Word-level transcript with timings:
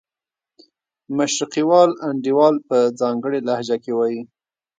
مشرقي 1.17 1.63
وال 1.69 1.91
انډیوال 2.07 2.55
په 2.67 2.77
ځانګړې 2.99 3.39
لهجه 3.47 3.77
کې 3.83 3.91
وایي. 3.95 4.21